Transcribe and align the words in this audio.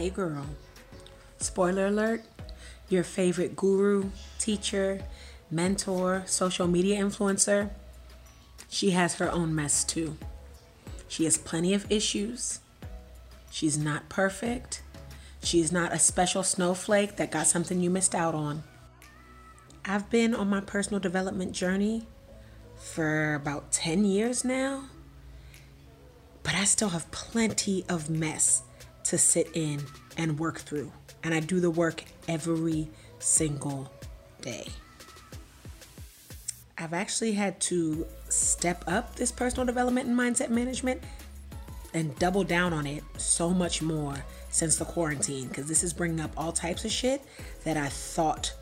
Hey 0.00 0.08
girl. 0.08 0.46
Spoiler 1.40 1.88
alert 1.88 2.22
your 2.88 3.04
favorite 3.04 3.54
guru, 3.54 4.08
teacher, 4.38 5.02
mentor, 5.50 6.22
social 6.24 6.66
media 6.66 6.98
influencer, 7.04 7.68
she 8.70 8.92
has 8.92 9.16
her 9.16 9.30
own 9.30 9.54
mess 9.54 9.84
too. 9.84 10.16
She 11.06 11.24
has 11.24 11.36
plenty 11.36 11.74
of 11.74 11.84
issues. 11.92 12.60
She's 13.50 13.76
not 13.76 14.08
perfect. 14.08 14.82
She's 15.42 15.70
not 15.70 15.92
a 15.92 15.98
special 15.98 16.44
snowflake 16.44 17.16
that 17.16 17.30
got 17.30 17.46
something 17.46 17.82
you 17.82 17.90
missed 17.90 18.14
out 18.14 18.34
on. 18.34 18.62
I've 19.84 20.08
been 20.08 20.34
on 20.34 20.48
my 20.48 20.62
personal 20.62 21.00
development 21.00 21.52
journey 21.52 22.06
for 22.74 23.34
about 23.34 23.70
10 23.70 24.06
years 24.06 24.46
now, 24.46 24.84
but 26.42 26.54
I 26.54 26.64
still 26.64 26.88
have 26.88 27.10
plenty 27.10 27.84
of 27.86 28.08
mess 28.08 28.62
to 29.10 29.18
sit 29.18 29.50
in 29.54 29.82
and 30.16 30.38
work 30.38 30.58
through. 30.58 30.90
And 31.24 31.34
I 31.34 31.40
do 31.40 31.58
the 31.58 31.70
work 31.70 32.04
every 32.28 32.88
single 33.18 33.92
day. 34.40 34.68
I've 36.78 36.94
actually 36.94 37.32
had 37.32 37.60
to 37.62 38.06
step 38.28 38.84
up 38.86 39.16
this 39.16 39.32
personal 39.32 39.66
development 39.66 40.08
and 40.08 40.18
mindset 40.18 40.48
management 40.48 41.02
and 41.92 42.16
double 42.20 42.44
down 42.44 42.72
on 42.72 42.86
it 42.86 43.02
so 43.18 43.50
much 43.50 43.82
more 43.82 44.24
since 44.48 44.76
the 44.76 44.84
quarantine 44.84 45.48
because 45.48 45.66
this 45.66 45.82
is 45.82 45.92
bringing 45.92 46.20
up 46.20 46.30
all 46.36 46.52
types 46.52 46.84
of 46.84 46.92
shit 46.92 47.20
that 47.64 47.76
I 47.76 47.88
thought 47.88 48.54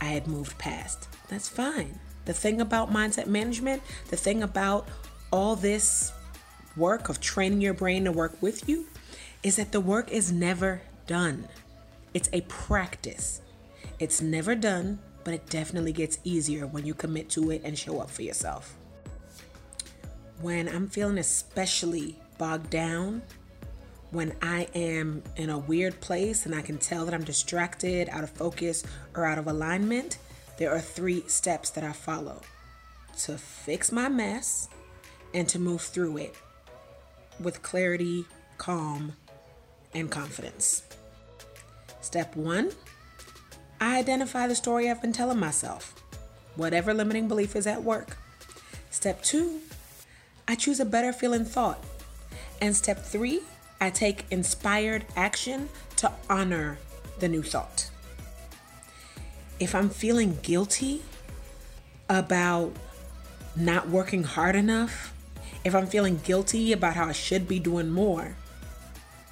I 0.00 0.06
had 0.06 0.28
moved 0.28 0.56
past. 0.56 1.08
That's 1.28 1.48
fine. 1.48 1.98
The 2.26 2.32
thing 2.32 2.60
about 2.60 2.92
mindset 2.92 3.26
management, 3.26 3.82
the 4.08 4.16
thing 4.16 4.44
about 4.44 4.88
all 5.32 5.56
this 5.56 6.12
work 6.76 7.08
of 7.08 7.20
training 7.20 7.60
your 7.60 7.74
brain 7.74 8.04
to 8.04 8.12
work 8.12 8.40
with 8.40 8.68
you, 8.68 8.86
is 9.42 9.56
that 9.56 9.72
the 9.72 9.80
work 9.80 10.10
is 10.10 10.32
never 10.32 10.82
done. 11.06 11.48
It's 12.14 12.28
a 12.32 12.42
practice. 12.42 13.40
It's 13.98 14.20
never 14.20 14.54
done, 14.54 14.98
but 15.24 15.34
it 15.34 15.46
definitely 15.48 15.92
gets 15.92 16.18
easier 16.24 16.66
when 16.66 16.84
you 16.84 16.94
commit 16.94 17.28
to 17.30 17.50
it 17.50 17.62
and 17.64 17.78
show 17.78 18.00
up 18.00 18.10
for 18.10 18.22
yourself. 18.22 18.74
When 20.40 20.68
I'm 20.68 20.88
feeling 20.88 21.18
especially 21.18 22.16
bogged 22.38 22.70
down, 22.70 23.22
when 24.10 24.34
I 24.42 24.66
am 24.74 25.22
in 25.36 25.50
a 25.50 25.58
weird 25.58 26.00
place 26.00 26.46
and 26.46 26.54
I 26.54 26.62
can 26.62 26.78
tell 26.78 27.04
that 27.04 27.14
I'm 27.14 27.24
distracted, 27.24 28.08
out 28.08 28.24
of 28.24 28.30
focus, 28.30 28.84
or 29.14 29.24
out 29.24 29.38
of 29.38 29.46
alignment, 29.46 30.18
there 30.56 30.74
are 30.74 30.80
three 30.80 31.22
steps 31.28 31.70
that 31.70 31.84
I 31.84 31.92
follow 31.92 32.40
to 33.20 33.38
fix 33.38 33.92
my 33.92 34.08
mess 34.08 34.68
and 35.32 35.48
to 35.48 35.58
move 35.58 35.82
through 35.82 36.16
it 36.16 36.34
with 37.38 37.62
clarity, 37.62 38.24
calm, 38.58 39.12
and 39.94 40.10
confidence. 40.10 40.82
Step 42.00 42.34
one 42.36 42.72
I 43.80 43.98
identify 43.98 44.46
the 44.46 44.54
story 44.54 44.90
I've 44.90 45.00
been 45.00 45.12
telling 45.12 45.38
myself, 45.38 45.94
whatever 46.54 46.92
limiting 46.92 47.28
belief 47.28 47.56
is 47.56 47.66
at 47.66 47.82
work. 47.82 48.18
Step 48.90 49.22
two 49.22 49.60
I 50.50 50.56
choose 50.56 50.80
a 50.80 50.84
better 50.84 51.12
feeling 51.12 51.44
thought. 51.44 51.82
And 52.60 52.74
step 52.74 53.04
three, 53.04 53.40
I 53.80 53.88
take 53.90 54.26
inspired 54.30 55.06
action 55.14 55.68
to 55.96 56.12
honor 56.28 56.78
the 57.20 57.28
new 57.28 57.42
thought. 57.42 57.88
If 59.60 59.74
I'm 59.74 59.90
feeling 59.90 60.38
guilty 60.42 61.02
about 62.08 62.72
not 63.54 63.88
working 63.88 64.24
hard 64.24 64.56
enough, 64.56 65.14
if 65.64 65.74
I'm 65.74 65.86
feeling 65.86 66.20
guilty 66.24 66.72
about 66.72 66.94
how 66.94 67.06
I 67.06 67.12
should 67.12 67.46
be 67.46 67.60
doing 67.60 67.90
more, 67.90 68.36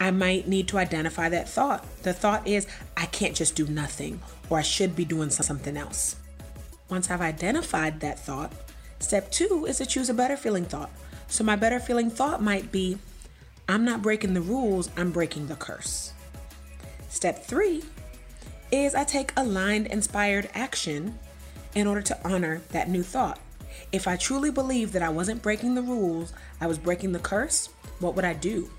I 0.00 0.10
might 0.10 0.48
need 0.48 0.66
to 0.68 0.78
identify 0.78 1.28
that 1.28 1.48
thought. 1.48 1.84
The 2.02 2.14
thought 2.14 2.48
is, 2.48 2.66
I 2.96 3.04
can't 3.06 3.36
just 3.36 3.54
do 3.54 3.66
nothing, 3.66 4.20
or 4.48 4.58
I 4.58 4.62
should 4.62 4.96
be 4.96 5.04
doing 5.04 5.28
something 5.28 5.76
else. 5.76 6.16
Once 6.88 7.10
I've 7.10 7.20
identified 7.20 8.00
that 8.00 8.18
thought, 8.18 8.50
step 8.98 9.30
two 9.30 9.66
is 9.66 9.76
to 9.76 9.86
choose 9.86 10.08
a 10.08 10.14
better 10.14 10.38
feeling 10.38 10.64
thought. 10.64 10.90
So, 11.28 11.44
my 11.44 11.54
better 11.54 11.78
feeling 11.78 12.10
thought 12.10 12.42
might 12.42 12.72
be, 12.72 12.98
I'm 13.68 13.84
not 13.84 14.02
breaking 14.02 14.34
the 14.34 14.40
rules, 14.40 14.88
I'm 14.96 15.12
breaking 15.12 15.46
the 15.46 15.54
curse. 15.54 16.14
Step 17.10 17.44
three 17.44 17.84
is 18.72 18.94
I 18.94 19.04
take 19.04 19.32
aligned, 19.36 19.86
inspired 19.88 20.48
action 20.54 21.18
in 21.74 21.86
order 21.86 22.02
to 22.02 22.18
honor 22.24 22.62
that 22.70 22.88
new 22.88 23.02
thought. 23.02 23.38
If 23.92 24.08
I 24.08 24.16
truly 24.16 24.50
believe 24.50 24.92
that 24.92 25.02
I 25.02 25.08
wasn't 25.10 25.42
breaking 25.42 25.74
the 25.74 25.82
rules, 25.82 26.32
I 26.60 26.66
was 26.66 26.78
breaking 26.78 27.12
the 27.12 27.18
curse, 27.18 27.68
what 28.00 28.16
would 28.16 28.24
I 28.24 28.32
do? 28.32 28.70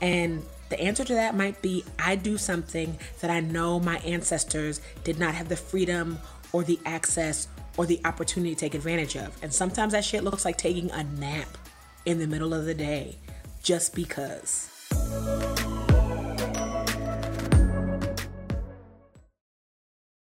And 0.00 0.44
the 0.68 0.80
answer 0.80 1.04
to 1.04 1.14
that 1.14 1.36
might 1.36 1.60
be 1.62 1.84
I 1.98 2.16
do 2.16 2.38
something 2.38 2.98
that 3.20 3.30
I 3.30 3.40
know 3.40 3.80
my 3.80 3.98
ancestors 3.98 4.80
did 5.04 5.18
not 5.18 5.34
have 5.34 5.48
the 5.48 5.56
freedom 5.56 6.18
or 6.52 6.64
the 6.64 6.78
access 6.84 7.48
or 7.76 7.86
the 7.86 8.00
opportunity 8.04 8.54
to 8.54 8.60
take 8.60 8.74
advantage 8.74 9.16
of. 9.16 9.36
And 9.42 9.52
sometimes 9.52 9.92
that 9.92 10.04
shit 10.04 10.24
looks 10.24 10.44
like 10.44 10.56
taking 10.56 10.90
a 10.90 11.04
nap 11.04 11.48
in 12.06 12.18
the 12.18 12.26
middle 12.26 12.54
of 12.54 12.64
the 12.64 12.74
day 12.74 13.16
just 13.62 13.94
because. 13.94 14.70